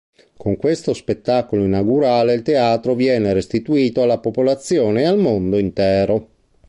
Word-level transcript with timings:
Con 0.35 0.57
questo 0.57 0.95
spettacolo 0.95 1.63
inaugurale 1.63 2.33
il 2.33 2.41
Teatro 2.41 2.95
viene 2.95 3.33
restituito 3.33 4.01
alla 4.01 4.17
popolazione 4.17 5.01
e 5.01 5.05
al 5.05 5.19
mondo 5.19 5.59
intero. 5.59 6.29